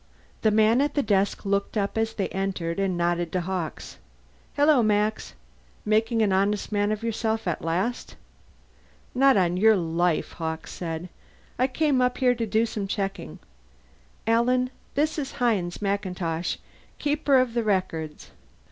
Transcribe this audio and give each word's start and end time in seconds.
The 0.41 0.49
man 0.49 0.81
at 0.81 0.95
the 0.95 1.03
desk 1.03 1.45
looked 1.45 1.77
up 1.77 1.95
as 1.95 2.15
they 2.15 2.27
entered 2.29 2.79
and 2.79 2.97
nodded 2.97 3.31
to 3.33 3.41
Hawkes. 3.41 3.97
"Hello, 4.55 4.81
Max. 4.81 5.35
Making 5.85 6.23
an 6.23 6.33
honest 6.33 6.71
man 6.71 6.91
of 6.91 7.03
yourself 7.03 7.47
at 7.47 7.61
last?" 7.61 8.15
"Not 9.13 9.37
on 9.37 9.57
your 9.57 9.75
life," 9.75 10.31
Hawkes 10.31 10.71
said. 10.71 11.07
"I 11.59 11.67
came 11.67 12.01
up 12.01 12.17
here 12.17 12.33
to 12.33 12.47
do 12.47 12.65
some 12.65 12.87
checking. 12.87 13.37
Alan, 14.25 14.71
this 14.95 15.19
is 15.19 15.33
Hines 15.33 15.83
MacIntosh, 15.83 16.57
Keeper 16.97 17.37
of 17.37 17.53
the 17.53 17.63
Records. 17.63 18.31